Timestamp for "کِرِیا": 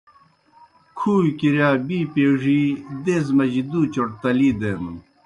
1.39-1.69